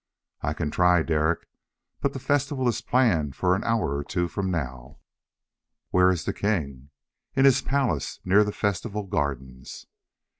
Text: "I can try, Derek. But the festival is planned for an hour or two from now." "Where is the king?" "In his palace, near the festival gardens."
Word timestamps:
"I 0.41 0.55
can 0.55 0.71
try, 0.71 1.03
Derek. 1.03 1.47
But 1.99 2.13
the 2.13 2.19
festival 2.19 2.67
is 2.67 2.81
planned 2.81 3.35
for 3.35 3.55
an 3.55 3.63
hour 3.63 3.95
or 3.95 4.03
two 4.03 4.27
from 4.27 4.49
now." 4.49 4.97
"Where 5.91 6.09
is 6.09 6.25
the 6.25 6.33
king?" 6.33 6.89
"In 7.35 7.45
his 7.45 7.61
palace, 7.61 8.19
near 8.25 8.43
the 8.43 8.51
festival 8.51 9.03
gardens." 9.05 9.85